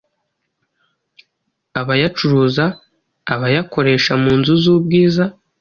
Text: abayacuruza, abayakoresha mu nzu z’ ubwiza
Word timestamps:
abayacuruza, 1.79 2.65
abayakoresha 3.33 4.11
mu 4.23 4.31
nzu 4.39 4.53
z’ 4.61 4.63
ubwiza 4.75 5.23